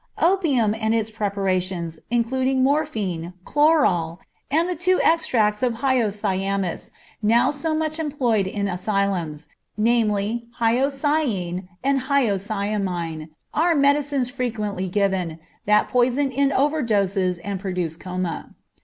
_Opium 0.27 0.73
and 0.73 0.95
its 0.95 1.11
preparations, 1.11 1.99
including 2.09 2.63
morphine, 2.63 3.33
chloral, 3.45 4.19
and 4.49 4.67
the 4.67 4.73
two 4.75 4.99
extracts 5.03 5.61
of 5.61 5.73
hyoscyamus, 5.75 6.89
now 7.21 7.51
so 7.51 7.75
much 7.75 7.99
employed 7.99 8.47
in 8.47 8.67
asylums, 8.67 9.45
namely, 9.77 10.47
hyoscine 10.57 11.67
and 11.83 11.99
hyoscyamine, 12.09 13.29
are 13.53 13.75
medicines 13.75 14.31
frequently 14.31 14.87
given, 14.87 15.37
that 15.67 15.87
poison 15.87 16.31
in 16.31 16.51
over 16.51 16.81
doses 16.81 17.37
and 17.37 17.59
produce 17.59 17.95
coma. 17.95 18.55